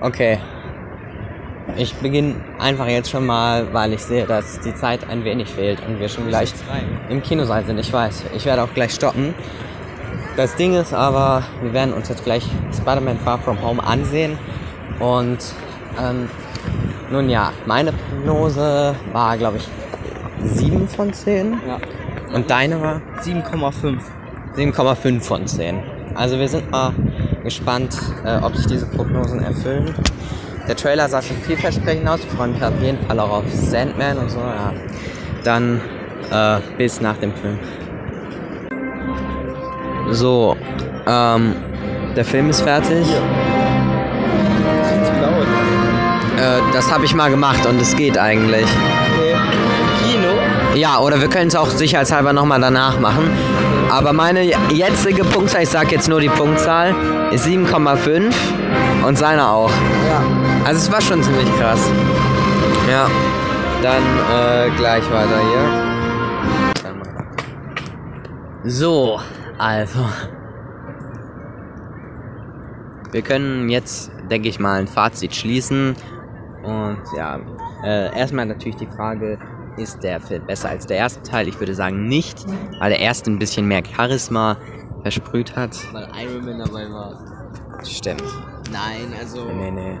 [0.00, 0.38] Okay.
[1.76, 5.80] Ich beginne einfach jetzt schon mal, weil ich sehe, dass die Zeit ein wenig fehlt
[5.86, 6.52] und wir schon gleich
[7.08, 7.78] im Kinosaal sind.
[7.78, 8.24] Ich weiß.
[8.34, 9.34] Ich werde auch gleich stoppen.
[10.36, 14.38] Das Ding ist aber, wir werden uns jetzt gleich Spider-Man Far From Home ansehen.
[14.98, 15.38] Und
[16.00, 16.28] ähm,
[17.10, 19.68] nun ja, meine Prognose war, glaube ich,
[20.44, 21.60] 7 von 10.
[21.66, 21.78] Ja.
[22.34, 23.02] Und deine war?
[23.22, 23.98] 7,5.
[24.56, 25.82] 7,5 von 10.
[26.14, 26.92] Also wir sind mal
[27.48, 29.94] gespannt, äh, ob sich diese Prognosen erfüllen.
[30.68, 32.20] Der Trailer sah schon vielversprechend aus.
[32.20, 34.38] Ich freue mich auf jeden Fall auch auf Sandman und so.
[34.38, 34.72] Ja.
[35.44, 35.80] Dann
[36.30, 37.58] äh, bis nach dem Film.
[40.10, 40.56] So,
[41.06, 41.54] ähm,
[42.16, 43.06] der Film ist fertig.
[46.36, 48.66] Äh, das habe ich mal gemacht und es geht eigentlich.
[50.02, 50.28] Kino?
[50.74, 53.30] Ja, oder wir können es auch sicherheitshalber nochmal danach machen.
[53.90, 56.94] Aber meine jetzige Punktzahl, ich sag jetzt nur die Punktzahl,
[57.30, 58.32] ist 7,5
[59.06, 59.70] und seine auch.
[59.70, 60.22] Ja.
[60.64, 61.80] Also es war schon ziemlich krass.
[62.90, 63.08] Ja.
[63.82, 65.88] Dann äh, gleich weiter hier.
[68.64, 69.20] So,
[69.56, 70.00] also.
[73.12, 75.94] Wir können jetzt, denke ich mal, ein Fazit schließen.
[76.62, 77.38] Und ja,
[77.84, 79.38] äh, erstmal natürlich die Frage,
[79.78, 81.48] ist der Film besser als der erste Teil?
[81.48, 82.44] Ich würde sagen nicht,
[82.78, 84.56] weil der erste ein bisschen mehr Charisma
[85.02, 85.76] versprüht hat.
[85.92, 87.82] Weil Iron Man dabei war.
[87.84, 88.22] Stimmt.
[88.72, 89.44] Nein, also.
[89.44, 90.00] Nee, nee.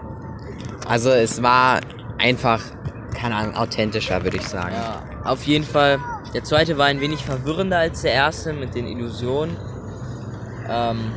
[0.86, 1.80] Also es war
[2.18, 2.62] einfach,
[3.14, 4.74] keine Ahnung, authentischer, würde ich sagen.
[4.74, 5.98] Ja, auf jeden Fall.
[6.34, 9.56] Der zweite war ein wenig verwirrender als der erste mit den Illusionen.
[10.68, 11.12] Ähm,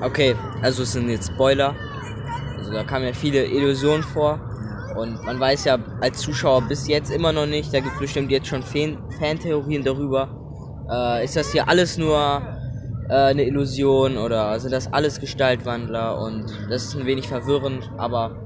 [0.00, 1.74] okay, also es sind jetzt Spoiler.
[2.58, 4.38] Also da kamen ja viele Illusionen vor.
[4.96, 8.30] Und man weiß ja als Zuschauer bis jetzt immer noch nicht, da gibt es bestimmt
[8.30, 10.28] jetzt schon Fan Fantheorien darüber.
[10.90, 12.42] Äh, ist das hier alles nur
[13.08, 16.18] äh, eine Illusion oder sind das alles Gestaltwandler?
[16.20, 18.44] Und das ist ein wenig verwirrend, aber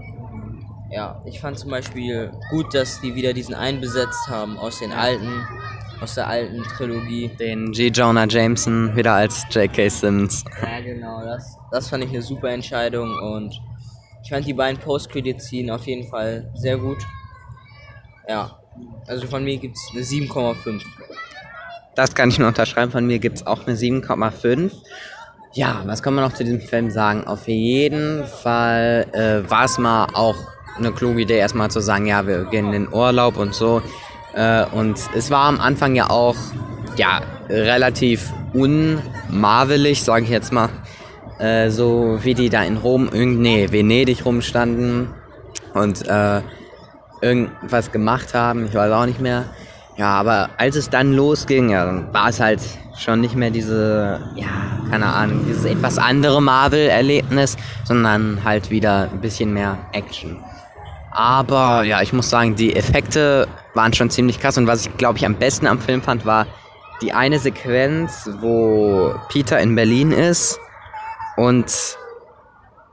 [0.90, 5.46] ja, ich fand zum Beispiel gut, dass die wieder diesen einbesetzt haben aus den alten,
[6.00, 7.28] aus der alten Trilogie.
[7.39, 7.89] Den G.
[7.89, 9.89] Jonah Jameson wieder als J.K.
[9.90, 10.44] Simmons.
[10.62, 13.61] Ja, genau, das, das fand ich eine super Entscheidung und
[14.23, 16.98] ich fand die beiden Post-Credit-Szenen auf jeden Fall sehr gut.
[18.29, 18.58] Ja,
[19.06, 20.83] also von mir gibt es eine 7,5.
[21.95, 22.92] Das kann ich nur unterschreiben.
[22.92, 24.73] Von mir gibt es auch eine 7,5.
[25.55, 27.27] Ja, was kann man noch zu diesem Film sagen?
[27.27, 30.36] Auf jeden Fall äh, war es mal auch
[30.77, 33.83] eine kluge Idee, erstmal zu sagen, ja, wir gehen in den Urlaub und so.
[34.35, 36.36] Äh, und es war am Anfang ja auch,
[36.96, 40.68] ja, relativ unmarvelig, sage ich jetzt mal.
[41.38, 45.10] Äh, so wie die da in Rom, nee, Venedig rumstanden
[45.72, 46.40] und äh,
[47.20, 49.44] irgendwas gemacht haben, ich weiß auch nicht mehr.
[49.96, 52.60] Ja, aber als es dann losging, ja, war es halt
[52.96, 54.46] schon nicht mehr diese, ja,
[54.90, 60.42] keine Ahnung, dieses etwas andere Marvel-Erlebnis, sondern halt wieder ein bisschen mehr Action.
[61.10, 65.18] Aber ja, ich muss sagen, die Effekte waren schon ziemlich krass und was ich glaube
[65.18, 66.46] ich am besten am Film fand, war
[67.00, 70.60] die eine Sequenz, wo Peter in Berlin ist
[71.38, 71.96] und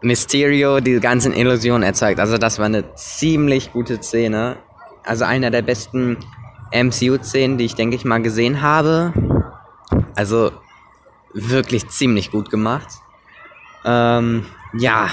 [0.02, 2.20] Mysterio die ganzen Illusionen erzeugt.
[2.20, 4.58] Also das war eine ziemlich gute Szene.
[5.04, 6.18] Also einer der besten
[6.72, 9.14] MCU-Szenen, die ich denke ich mal gesehen habe.
[10.16, 10.52] Also
[11.34, 12.88] wirklich ziemlich gut gemacht.
[13.84, 14.46] Ähm,
[14.78, 15.10] ja,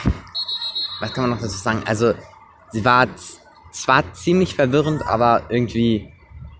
[1.00, 1.82] was kann man noch dazu sagen?
[1.86, 2.12] Also
[2.70, 3.06] sie war
[3.72, 6.12] zwar ziemlich verwirrend, aber irgendwie,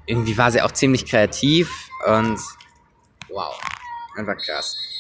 [0.06, 1.70] irgendwie war sie auch ziemlich kreativ
[2.06, 2.38] und
[3.28, 3.60] wow,
[4.16, 4.91] einfach krass.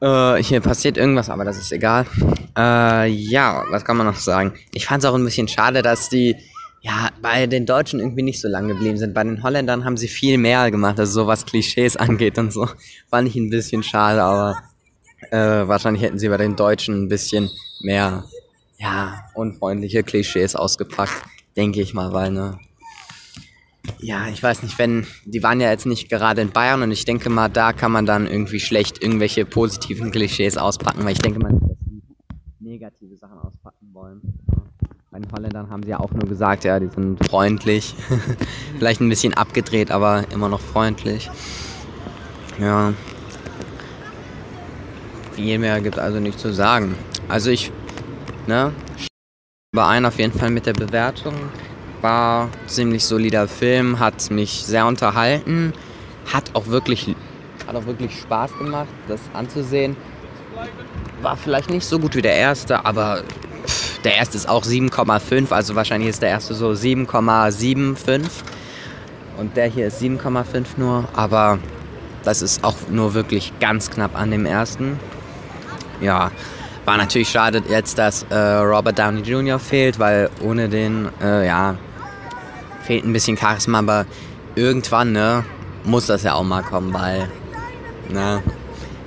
[0.00, 2.06] Äh, hier passiert irgendwas, aber das ist egal.
[2.56, 4.54] Äh, ja, was kann man noch sagen?
[4.72, 6.36] Ich fand es auch ein bisschen schade, dass die
[6.80, 9.12] ja bei den Deutschen irgendwie nicht so lang geblieben sind.
[9.12, 12.68] Bei den Holländern haben sie viel mehr gemacht, also so was Klischees angeht und so.
[13.10, 14.56] Fand ich ein bisschen schade, aber
[15.30, 17.50] äh, wahrscheinlich hätten sie bei den Deutschen ein bisschen
[17.82, 18.24] mehr
[18.78, 21.22] ja, unfreundliche Klischees ausgepackt,
[21.56, 22.58] denke ich mal, weil, ne.
[23.98, 27.04] Ja, ich weiß nicht, wenn, die waren ja jetzt nicht gerade in Bayern und ich
[27.04, 31.40] denke mal, da kann man dann irgendwie schlecht irgendwelche positiven Klischees auspacken, weil ich denke
[31.40, 34.20] mal, dass die negative Sachen auspacken wollen.
[35.10, 37.94] Bei den Holländern haben sie ja auch nur gesagt, ja, die sind freundlich.
[38.78, 41.28] Vielleicht ein bisschen abgedreht, aber immer noch freundlich.
[42.60, 42.94] Ja.
[45.32, 46.94] Viel mehr gibt also nicht zu sagen.
[47.28, 47.72] Also ich
[48.46, 48.72] ne?
[49.72, 51.34] Überein auf jeden Fall mit der Bewertung.
[52.00, 55.72] War ziemlich solider Film, hat mich sehr unterhalten,
[56.32, 57.14] hat auch wirklich,
[57.66, 59.96] hat auch wirklich Spaß gemacht, das anzusehen.
[61.22, 63.22] War vielleicht nicht so gut wie der erste, aber
[64.04, 68.22] der erste ist auch 7,5, also wahrscheinlich ist der erste so 7,75
[69.36, 71.58] und der hier ist 7,5 nur, aber
[72.24, 74.98] das ist auch nur wirklich ganz knapp an dem ersten.
[76.00, 76.30] Ja,
[76.84, 79.58] war natürlich schade jetzt, dass äh, Robert Downey Jr.
[79.58, 81.76] fehlt, weil ohne den, äh, ja,
[82.90, 84.04] fehlt ein bisschen Charisma, aber
[84.56, 85.44] irgendwann, ne,
[85.84, 87.30] muss das ja auch mal kommen, weil,
[88.08, 88.42] ne,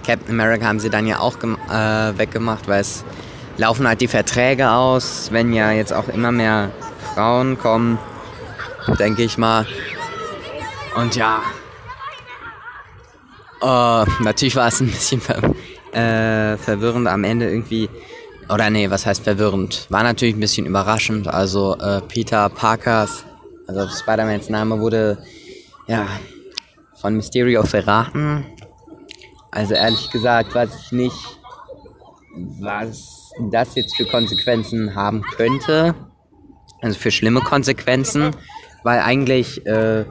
[0.05, 3.03] Captain America haben sie dann ja auch äh, weggemacht, weil es
[3.57, 6.71] laufen halt die Verträge aus, wenn ja jetzt auch immer mehr
[7.13, 7.99] Frauen kommen,
[8.97, 9.67] denke ich mal.
[10.95, 11.41] Und ja,
[13.61, 15.41] uh, natürlich war es ein bisschen ver
[15.91, 17.89] äh, verwirrend am Ende irgendwie.
[18.47, 19.87] Oder nee, was heißt verwirrend?
[19.89, 21.27] War natürlich ein bisschen überraschend.
[21.27, 23.25] Also äh, Peter Parkers,
[23.67, 25.17] also Spider-Mans Name wurde
[25.87, 26.07] ja
[26.95, 28.45] von Mysterio verraten.
[29.51, 31.39] Also ehrlich gesagt weiß ich nicht,
[32.59, 35.95] was das jetzt für Konsequenzen haben könnte.
[36.81, 38.31] Also für schlimme Konsequenzen,
[38.83, 40.05] weil eigentlich äh,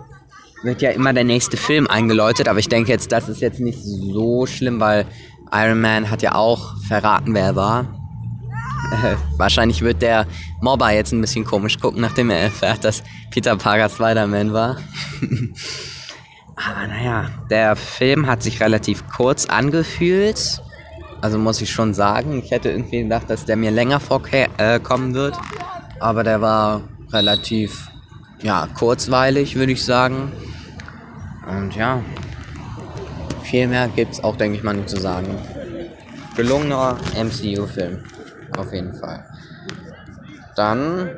[0.62, 3.80] wird ja immer der nächste Film eingeläutet, aber ich denke jetzt, das ist jetzt nicht
[3.82, 5.06] so schlimm, weil
[5.52, 8.01] Iron Man hat ja auch verraten, wer er war.
[8.92, 10.26] Äh, wahrscheinlich wird der
[10.60, 14.76] Mobber jetzt ein bisschen komisch gucken, nachdem er erfährt, dass Peter Parker Spider-Man war.
[16.56, 20.62] aber naja, der Film hat sich relativ kurz angefühlt.
[21.20, 25.14] Also muss ich schon sagen, ich hätte irgendwie gedacht, dass der mir länger vorkommen äh,
[25.14, 25.38] wird.
[26.00, 27.88] Aber der war relativ,
[28.42, 30.32] ja, kurzweilig, würde ich sagen.
[31.48, 32.02] Und ja,
[33.42, 35.28] viel mehr gibt es auch, denke ich mal, nicht zu sagen.
[36.36, 38.02] Gelungener MCU-Film.
[38.56, 39.24] Auf jeden Fall.
[40.56, 41.10] Dann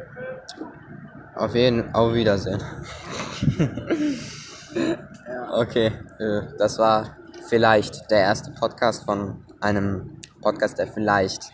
[1.35, 2.63] auf jeden auf Wiedersehen.
[5.53, 7.17] okay, äh, das war
[7.49, 11.53] vielleicht der erste Podcast von einem Podcast, der vielleicht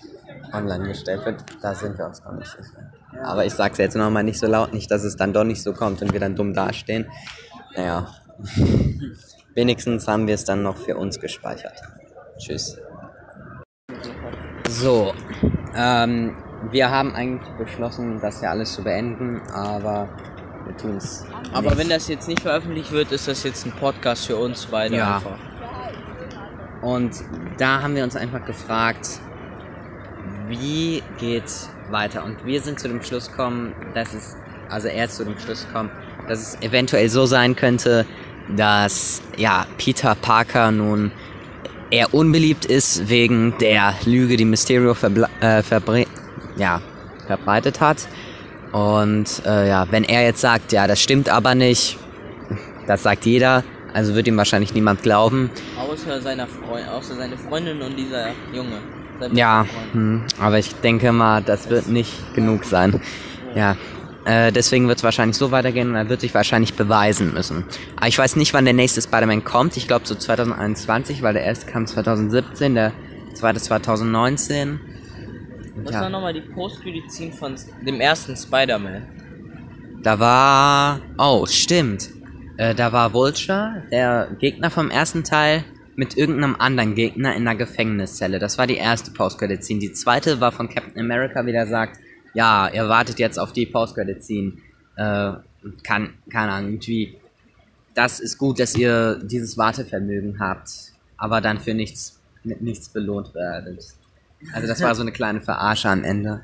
[0.53, 1.43] online gestellt wird.
[1.63, 2.93] Da sind wir uns noch nicht sicher.
[3.23, 5.73] Aber ich sag's jetzt nochmal nicht so laut, nicht, dass es dann doch nicht so
[5.73, 7.07] kommt und wir dann dumm dastehen.
[7.75, 8.15] Naja.
[9.55, 11.83] Wenigstens haben wir es dann noch für uns gespeichert.
[12.39, 12.79] Tschüss.
[14.81, 15.13] So,
[15.77, 16.35] ähm,
[16.71, 20.09] wir haben eigentlich beschlossen, das ja alles zu beenden, aber
[20.65, 21.27] wir tun es.
[21.53, 24.97] Aber wenn das jetzt nicht veröffentlicht wird, ist das jetzt ein Podcast für uns beide
[24.97, 25.17] Ja.
[25.17, 25.39] einfach.
[26.81, 27.13] Und
[27.59, 29.21] da haben wir uns einfach gefragt,
[30.49, 32.25] wie geht's weiter?
[32.25, 34.35] Und wir sind zu dem Schluss gekommen, dass es,
[34.71, 35.91] also er ist zu dem Schluss gekommen,
[36.27, 38.07] dass es eventuell so sein könnte,
[38.57, 41.13] dass ja Peter Parker nun
[41.91, 44.95] eher unbeliebt ist wegen der Lüge, die Mysterio
[45.41, 45.63] äh,
[46.57, 46.81] ja,
[47.27, 48.09] verbreitet hat.
[48.73, 51.99] Und äh, ja, wenn er jetzt sagt, ja, das stimmt aber nicht,
[52.87, 55.51] das sagt jeder, also wird ihm wahrscheinlich niemand glauben.
[55.77, 58.79] Außer seiner Freundin, außer seine Freundin und dieser Junge.
[59.33, 59.95] Ja, Freund.
[59.95, 63.01] hm, aber ich denke mal, das wird nicht genug sein.
[63.55, 63.77] Ja,
[64.31, 67.65] äh, deswegen wird es wahrscheinlich so weitergehen und er wird sich wahrscheinlich beweisen müssen.
[67.97, 69.77] Aber ich weiß nicht, wann der nächste Spider-Man kommt.
[69.77, 72.93] Ich glaube so 2021, weil der erste kam 2017, der
[73.35, 74.79] zweite 2019.
[75.75, 76.03] Und Was ja.
[76.03, 79.03] war nochmal die Post-Credit-Scene von dem ersten Spider-Man?
[80.05, 81.01] Da war.
[81.19, 82.11] Oh, stimmt.
[82.57, 85.65] Äh, da war Vulture, der Gegner vom ersten Teil,
[85.97, 88.39] mit irgendeinem anderen Gegner in einer Gefängniszelle.
[88.39, 89.81] Das war die erste Post-Credit-Scene.
[89.81, 91.99] Die zweite war von Captain America, wie der sagt,
[92.35, 94.53] ja, ihr wartet jetzt auf die Post-Credit-Scene.
[94.97, 95.33] Äh,
[95.63, 97.17] und kann, keine Ahnung, irgendwie.
[97.95, 100.71] Das ist gut, dass ihr dieses Wartevermögen habt,
[101.17, 103.85] aber dann für nichts, mit nichts belohnt werdet.
[104.53, 106.41] Also das war so eine kleine Verarsche am Ende.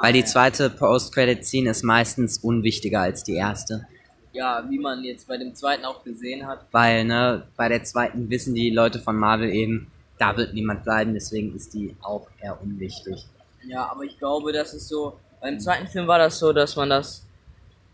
[0.00, 3.86] Weil die zweite Post-Credit-Scene ist meistens unwichtiger als die erste.
[4.32, 6.66] Ja, wie man jetzt bei dem zweiten auch gesehen hat.
[6.70, 11.14] Weil, ne, bei der zweiten wissen die Leute von Marvel eben, da wird niemand bleiben,
[11.14, 13.26] deswegen ist die auch eher unwichtig.
[13.66, 15.18] Ja, aber ich glaube, das ist so.
[15.40, 17.24] Beim zweiten Film war das so, dass man das.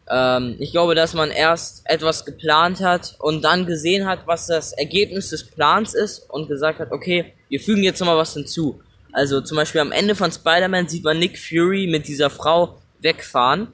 [0.09, 4.73] Ähm, ich glaube, dass man erst etwas geplant hat und dann gesehen hat, was das
[4.73, 8.81] Ergebnis des Plans ist und gesagt hat, okay, wir fügen jetzt nochmal was hinzu.
[9.13, 13.69] Also zum Beispiel am Ende von Spider-Man sieht man Nick Fury mit dieser Frau wegfahren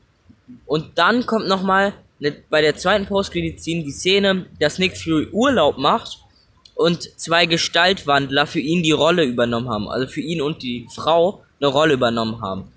[0.67, 1.95] und dann kommt nochmal
[2.51, 6.19] bei der zweiten Post-Credit-Scene die Szene, dass Nick Fury Urlaub macht
[6.75, 9.89] und zwei Gestaltwandler für ihn die Rolle übernommen haben.
[9.89, 12.73] Also für ihn und die Frau eine Rolle übernommen haben.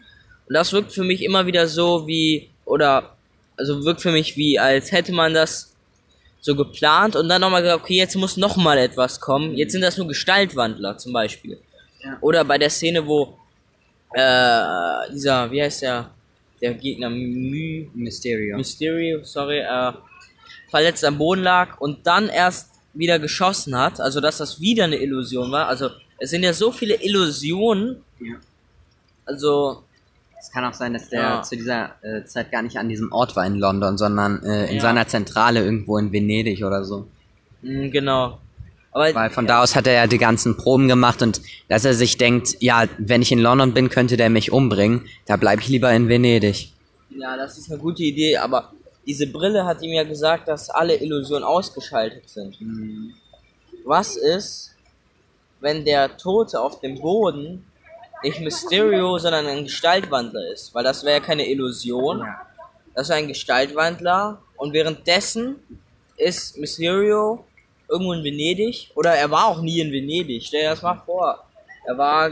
[0.48, 3.16] Und das wirkt für mich immer wieder so wie, oder,
[3.58, 5.74] also wirkt für mich wie, als hätte man das
[6.42, 9.56] so geplant und dann nochmal gesagt, okay, jetzt muss nochmal etwas kommen.
[9.56, 11.58] Jetzt sind das nur Gestaltwandler zum Beispiel.
[12.04, 12.18] Ja.
[12.20, 13.38] Oder bei der Szene, wo
[14.14, 16.10] äh, dieser, wie heißt der,
[16.62, 18.58] der Gegner, Mü, Mysterio.
[18.58, 19.94] Mysterio, sorry, äh,
[20.70, 24.98] verletzt am Boden lag und dann erst wieder geschossen hat, also dass das wieder eine
[24.98, 25.68] Illusion war.
[25.68, 28.36] Also es sind ja so viele Illusionen, Ja.
[29.26, 29.84] also
[30.46, 31.42] Es kann auch sein, dass der Ja.
[31.42, 34.76] zu dieser äh, Zeit gar nicht an diesem Ort war in London, sondern äh, in
[34.76, 34.82] Ja.
[34.82, 37.08] seiner Zentrale irgendwo in Venedig oder so.
[37.62, 38.40] mh, genau.
[38.92, 41.94] Aber Weil von da aus hat er ja die ganzen Proben gemacht und dass er
[41.94, 45.06] sich denkt, ja, wenn ich in London bin, könnte der mich umbringen.
[45.26, 46.74] Da bleibe ich lieber in Venedig.
[47.10, 48.74] Ja, das ist eine gute Idee, aber
[49.08, 52.60] diese Brille hat ihm ja gesagt, dass alle Illusionen ausgeschaltet sind.
[52.62, 53.14] Mhm.
[53.86, 54.76] Was ist,
[55.62, 57.66] wenn der Tote auf dem Boden
[58.24, 60.74] nicht Mysterio, sondern ein Gestaltwandler ist?
[60.74, 62.26] Weil das wäre ja keine Illusion.
[62.96, 65.56] Das ist ein Gestaltwandler und währenddessen
[66.18, 67.46] ist Mysterio
[67.88, 70.44] irgendwo in Venedig oder er war auch nie in Venedig.
[70.44, 71.44] Stell dir das mal vor.
[71.86, 72.32] Er war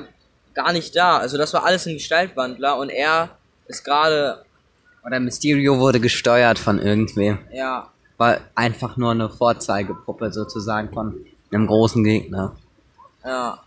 [0.53, 1.17] gar nicht da.
[1.17, 3.29] Also das war alles ein Gestaltwandler und er
[3.67, 4.45] ist gerade
[5.05, 7.39] oder Mysterio wurde gesteuert von irgendwem.
[7.51, 7.89] Ja.
[8.17, 12.55] War einfach nur eine Vorzeigepuppe sozusagen von einem großen Gegner.
[13.25, 13.63] Ja.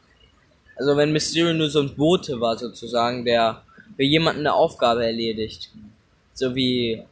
[0.76, 3.62] Also wenn Mysterio nur so ein Bote war sozusagen, der
[3.96, 5.70] für jemanden eine Aufgabe erledigt.
[6.32, 7.02] So wie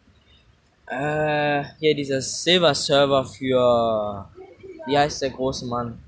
[0.87, 4.27] äh, hier dieser Silver Server für
[4.87, 5.99] wie heißt der große Mann?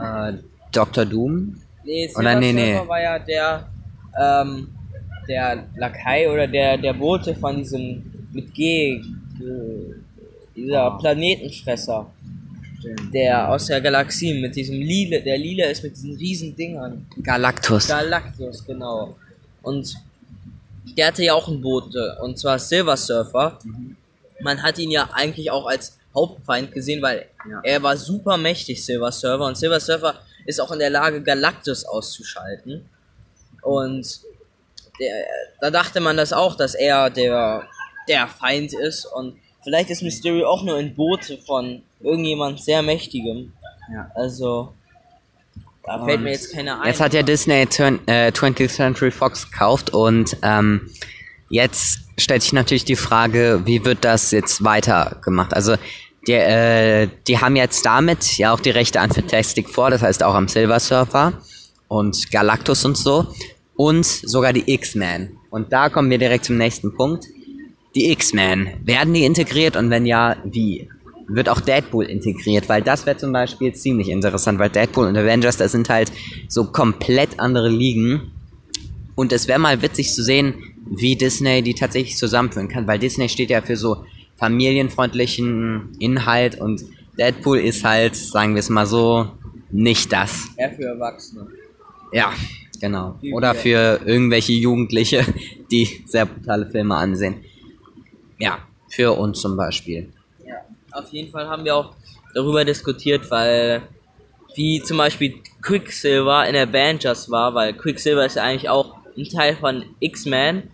[0.00, 0.34] Äh,
[0.70, 1.04] Dr.
[1.04, 1.60] Doom?
[1.84, 2.88] Nee, Silver oder nee, Server nee.
[2.88, 3.68] war ja der
[4.16, 4.68] ähm,
[5.28, 9.00] der Lakai oder der, der Bote von diesem mit G,
[10.56, 10.98] dieser oh.
[10.98, 12.06] Planetenfresser.
[13.12, 17.06] Der aus der Galaxie mit diesem Lila, der Lila ist mit diesen riesen Dingern.
[17.22, 17.88] Galactus.
[17.88, 19.16] Galactus, genau.
[19.62, 19.94] Und
[20.96, 23.58] der hatte ja auch einen Bote, und zwar Silver Surfer.
[23.64, 23.96] Mhm.
[24.40, 27.60] Man hat ihn ja eigentlich auch als Hauptfeind gesehen, weil ja.
[27.62, 29.46] er war super mächtig, Silver Surfer.
[29.46, 32.88] Und Silver Surfer ist auch in der Lage, Galactus auszuschalten.
[33.62, 34.20] Und
[35.00, 35.24] der,
[35.60, 37.66] da dachte man das auch, dass er der,
[38.08, 43.52] der Feind ist und vielleicht ist Mysterio auch nur ein Bote von irgendjemand sehr Mächtigem.
[43.92, 44.10] Ja.
[44.14, 44.72] Also,
[45.82, 46.88] da und fällt mir jetzt keiner ein.
[46.88, 50.90] Jetzt hat ja Disney turn, äh, 20th Century Fox gekauft und ähm,
[51.48, 55.54] jetzt stellt sich natürlich die Frage, wie wird das jetzt weitergemacht?
[55.54, 55.76] Also,
[56.26, 60.22] die, äh, die haben jetzt damit ja auch die Rechte an Fantastic vor, das heißt
[60.22, 61.34] auch am Silver Surfer
[61.88, 63.26] und Galactus und so
[63.76, 65.36] und sogar die X-Men.
[65.50, 67.26] Und da kommen wir direkt zum nächsten Punkt.
[67.94, 70.88] Die X-Men, werden die integriert und wenn ja, wie?
[71.26, 72.68] Wird auch Deadpool integriert?
[72.68, 76.12] Weil das wäre zum Beispiel ziemlich interessant, weil Deadpool und Avengers, das sind halt
[76.48, 78.32] so komplett andere Ligen.
[79.14, 80.54] Und es wäre mal witzig zu sehen,
[80.86, 84.04] wie Disney die tatsächlich zusammenführen kann, weil Disney steht ja für so
[84.36, 86.84] familienfreundlichen Inhalt und
[87.16, 89.28] Deadpool ist halt, sagen wir es mal so,
[89.70, 90.48] nicht das.
[90.56, 91.46] Eher für Erwachsene.
[92.12, 92.34] Ja,
[92.84, 93.18] Genau.
[93.32, 95.24] Oder für irgendwelche Jugendliche,
[95.70, 97.36] die sehr brutale Filme ansehen.
[98.38, 100.12] Ja, für uns zum Beispiel.
[100.46, 100.56] Ja,
[100.92, 101.94] auf jeden Fall haben wir auch
[102.34, 103.82] darüber diskutiert, weil
[104.54, 109.56] wie zum Beispiel Quicksilver in Avengers war, weil Quicksilver ist ja eigentlich auch ein Teil
[109.56, 110.70] von X-Men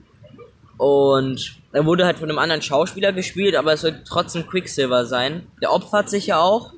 [0.76, 5.46] und er wurde halt von einem anderen Schauspieler gespielt, aber es soll trotzdem Quicksilver sein.
[5.62, 6.72] Der opfert sich ja auch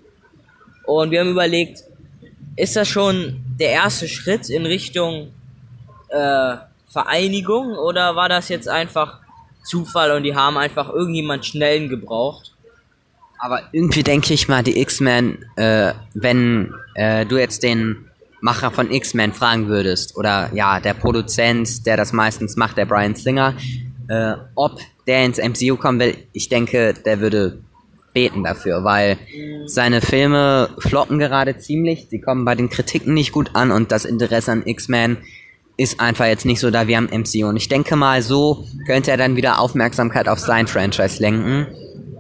[0.85, 1.85] und wir haben überlegt,
[2.57, 5.33] ist das schon der erste Schritt in Richtung
[6.09, 6.57] äh,
[6.89, 9.22] Vereinigung oder war das jetzt einfach
[9.63, 12.55] Zufall und die haben einfach irgendjemand schnellen gebraucht?
[13.39, 18.09] Aber irgendwie denke ich mal, die X-Men, äh, wenn äh, du jetzt den
[18.41, 23.15] Macher von X-Men fragen würdest, oder ja, der Produzent, der das meistens macht, der Brian
[23.15, 23.55] Singer,
[24.09, 27.59] äh, ob der ins MCU kommen will, ich denke, der würde
[28.13, 29.19] beten dafür, weil
[29.67, 34.05] seine Filme floppen gerade ziemlich, sie kommen bei den Kritiken nicht gut an und das
[34.05, 35.19] Interesse an X-Men
[35.77, 37.47] ist einfach jetzt nicht so da wie am MCU.
[37.49, 41.67] Und ich denke mal, so könnte er dann wieder Aufmerksamkeit auf sein Franchise lenken.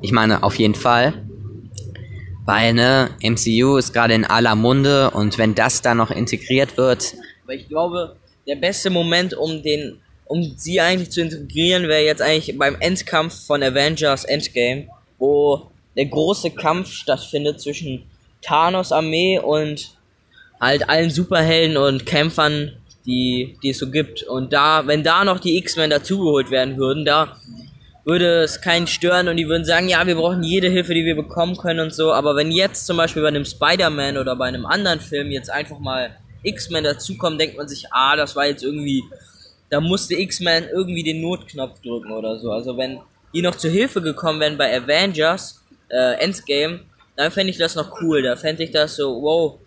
[0.00, 1.14] Ich meine, auf jeden Fall.
[2.44, 7.14] Weil, ne, MCU ist gerade in aller Munde und wenn das dann noch integriert wird.
[7.44, 8.16] Aber ich glaube,
[8.46, 13.46] der beste Moment, um den, um sie eigentlich zu integrieren, wäre jetzt eigentlich beim Endkampf
[13.46, 18.04] von Avengers Endgame, wo der große Kampf stattfindet zwischen
[18.40, 19.96] Thanos Armee und
[20.60, 22.72] halt allen Superhelden und Kämpfern,
[23.06, 24.22] die, die es so gibt.
[24.22, 27.36] Und da, wenn da noch die X-Men dazugeholt werden würden, da
[28.04, 31.14] würde es keinen stören und die würden sagen, ja, wir brauchen jede Hilfe, die wir
[31.14, 32.12] bekommen können und so.
[32.12, 35.78] Aber wenn jetzt zum Beispiel bei einem Spider-Man oder bei einem anderen Film jetzt einfach
[35.78, 39.04] mal X-Men dazukommen, denkt man sich, ah, das war jetzt irgendwie,
[39.70, 42.50] da musste X-Men irgendwie den Notknopf drücken oder so.
[42.50, 43.00] Also wenn
[43.32, 46.80] die noch zur Hilfe gekommen wären bei Avengers, äh, Endgame,
[47.16, 48.22] dann fände ich das noch cool.
[48.22, 49.58] Da fände ich das so, wow.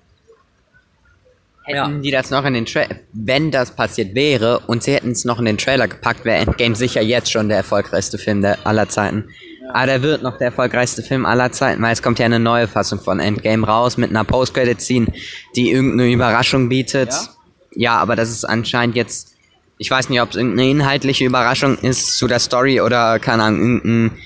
[1.65, 2.01] Hätten ja.
[2.01, 5.39] die das noch in den Trailer, wenn das passiert wäre und sie hätten es noch
[5.39, 9.29] in den Trailer gepackt, wäre Endgame sicher jetzt schon der erfolgreichste Film der aller Zeiten.
[9.61, 9.73] Ja.
[9.73, 12.67] Aber der wird noch der erfolgreichste Film aller Zeiten, weil es kommt ja eine neue
[12.67, 15.07] Fassung von Endgame raus mit einer Post-Credit-Scene,
[15.55, 17.11] die irgendeine Überraschung bietet.
[17.11, 17.27] Ja?
[17.75, 19.33] ja, aber das ist anscheinend jetzt,
[19.79, 23.81] ich weiß nicht, ob es irgendeine inhaltliche Überraschung ist zu der Story oder, keine Ahnung,
[23.81, 24.17] irgendein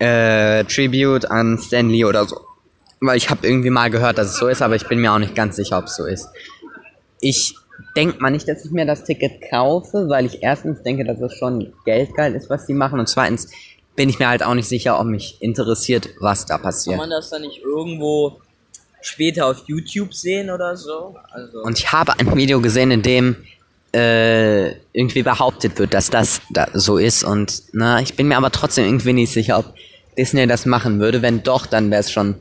[0.00, 2.40] äh, Tribute an Stan Lee oder so.
[3.00, 5.18] weil ich habe irgendwie mal gehört, dass es so ist, aber ich bin mir auch
[5.18, 6.28] nicht ganz sicher, ob es so ist.
[7.24, 7.54] Ich
[7.96, 11.34] denke mal nicht, dass ich mir das Ticket kaufe, weil ich erstens denke, dass es
[11.34, 13.48] schon geldgeil ist, was die machen und zweitens
[13.96, 16.98] bin ich mir halt auch nicht sicher, ob mich interessiert, was da passiert.
[16.98, 18.40] Kann man das dann nicht irgendwo
[19.00, 21.16] später auf YouTube sehen oder so?
[21.30, 23.36] Also Und ich habe ein Video gesehen, in dem
[23.94, 27.22] äh, irgendwie behauptet wird, dass das da so ist.
[27.22, 29.74] Und na, ich bin mir aber trotzdem irgendwie nicht sicher, ob
[30.18, 31.22] Disney das machen würde.
[31.22, 32.34] Wenn doch, dann wäre es schon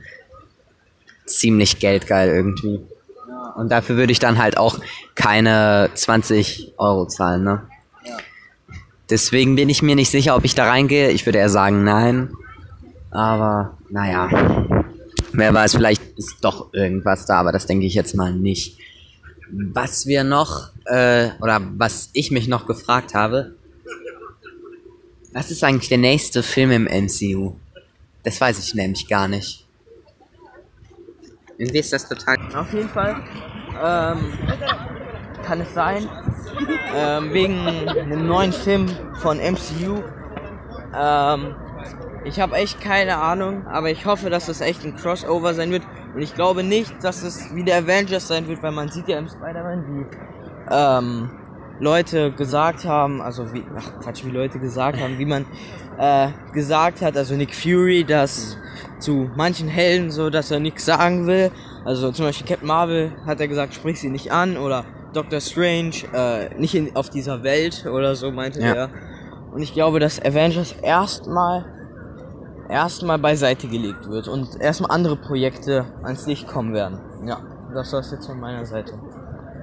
[1.26, 2.80] ziemlich geldgeil irgendwie.
[3.56, 4.80] Und dafür würde ich dann halt auch
[5.16, 7.62] keine 20 Euro zahlen, ne?
[9.10, 11.12] Deswegen bin ich mir nicht sicher, ob ich da reingehe.
[11.12, 12.32] Ich würde eher sagen, nein.
[13.12, 14.30] Aber, naja.
[15.34, 18.80] Wer weiß, vielleicht ist doch irgendwas da, aber das denke ich jetzt mal nicht.
[19.52, 23.56] Was wir noch, äh, oder was ich mich noch gefragt habe,
[25.34, 27.56] was ist eigentlich der nächste Film im MCU?
[28.24, 29.63] Das weiß ich nämlich gar nicht.
[31.58, 32.38] Irgendwie ist das total.
[32.56, 33.16] Auf jeden Fall
[33.84, 34.34] ähm,
[35.46, 36.08] kann es sein,
[36.96, 40.02] ähm, wegen einem neuen Film von MCU.
[40.96, 41.56] Ähm,
[42.26, 45.84] ich habe echt keine Ahnung, aber ich hoffe, dass es echt ein Crossover sein wird.
[46.16, 49.18] Und ich glaube nicht, dass es wie der Avengers sein wird, weil man sieht ja
[49.18, 50.06] im Spider-Man, wie
[50.72, 51.30] ähm,
[51.80, 55.46] Leute gesagt haben, also wie, ach Quatsch, wie Leute gesagt haben, wie man
[55.98, 58.58] äh, gesagt hat, also Nick Fury, dass
[59.04, 61.52] zu manchen Helden so, dass er nichts sagen will.
[61.86, 65.92] Also zum Beispiel Captain Marvel hat er gesagt, sprich sie nicht an oder Doctor Strange,
[66.14, 68.74] äh, nicht in, auf dieser Welt oder so meinte Ja.
[68.74, 68.90] er.
[69.54, 71.66] Und ich glaube, dass Avengers erstmal
[72.70, 77.00] erstmal beiseite gelegt wird und erstmal andere Projekte ans Licht kommen werden.
[77.28, 77.40] Ja,
[77.74, 78.94] das war's jetzt von meiner Seite.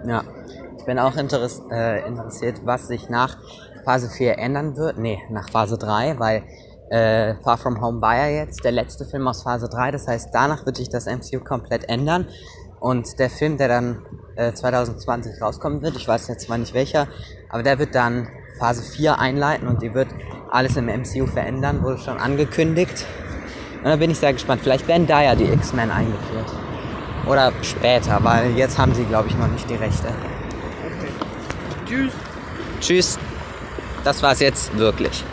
[0.07, 0.23] Ja.
[0.79, 3.37] Ich bin auch interess äh, interessiert, was sich nach
[3.85, 4.99] Phase 4 ändern wird.
[4.99, 6.43] Nee, nach Phase 3, weil
[6.91, 9.93] äh, Far From Home war ja jetzt der letzte Film aus Phase 3.
[9.93, 12.27] Das heißt, danach wird sich das MCU komplett ändern.
[12.81, 14.07] Und der Film, der dann
[14.37, 17.09] äh, 2020 rauskommen wird, ich weiß jetzt zwar nicht welcher,
[17.49, 18.29] aber der wird dann
[18.59, 20.09] Phase 4 einleiten und die wird
[20.51, 23.07] alles im MCU verändern, wurde schon angekündigt.
[23.79, 24.63] Und da bin ich sehr gespannt.
[24.63, 26.53] Vielleicht werden da ja die X-Men eingeführt.
[27.27, 30.09] Oder später, weil jetzt haben sie, glaube ich, noch nicht die Rechte.
[31.87, 32.13] Tschüss.
[32.81, 33.19] Tschüss.
[34.05, 35.25] Das war's jetzt wirklich.